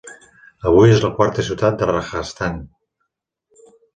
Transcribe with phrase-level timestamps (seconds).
[0.69, 2.59] Avui és la quarta ciutat de Rajasthan.